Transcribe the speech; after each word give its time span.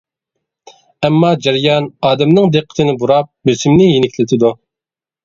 ئەمما 1.07 1.29
جەريان 1.47 1.87
ئادەمنىڭ 2.09 2.47
دىققىتىنى 2.55 2.97
بۇراپ، 3.05 3.29
بېسىمنى 3.51 3.91
يېنىكلىتىدۇ. 3.91 4.53